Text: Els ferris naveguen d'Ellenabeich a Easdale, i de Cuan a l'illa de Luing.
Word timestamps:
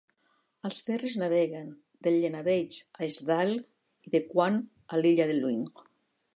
Els 0.69 0.79
ferris 0.87 1.17
naveguen 1.23 1.67
d'Ellenabeich 2.07 2.79
a 2.97 3.03
Easdale, 3.09 3.61
i 4.09 4.17
de 4.17 4.25
Cuan 4.33 4.61
a 4.97 5.03
l'illa 5.03 5.33
de 5.35 5.41
Luing. 5.41 5.65